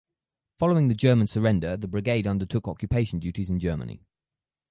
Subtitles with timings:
[0.57, 4.01] Following the German surrender the brigade undertook occupation duties in Germany.